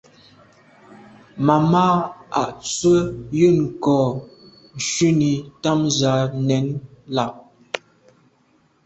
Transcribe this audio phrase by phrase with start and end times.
[1.45, 1.85] Màmá
[2.41, 2.99] à’ tswə́
[3.39, 4.01] yə́n kɔ̌
[4.87, 5.31] shúnì
[5.61, 6.65] támzə̄ à nɛ̌n
[7.15, 7.25] lá’.